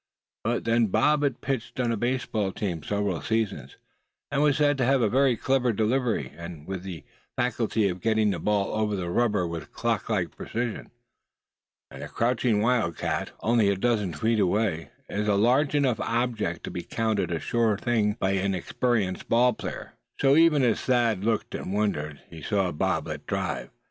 [0.43, 3.77] But then Bob had pitched on a baseball team several seasons,
[4.31, 6.33] and was said to have a very clever delivery,
[6.65, 7.03] with the
[7.37, 10.89] faculty of getting the ball over the rubber with clock like precision.
[11.91, 16.71] And a crouching wildcat, only a dozen feet away, is a large enough object to
[16.71, 19.93] be counted a sure thing by an experienced ball player.
[20.19, 23.69] So even as Thad looked and wondered, he saw Bob let drive.